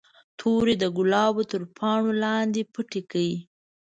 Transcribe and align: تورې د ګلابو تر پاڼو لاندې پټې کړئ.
تورې 0.39 0.73
د 0.79 0.85
ګلابو 0.97 1.43
تر 1.51 1.61
پاڼو 1.77 2.11
لاندې 2.23 2.61
پټې 2.73 3.01
کړئ. 3.11 3.33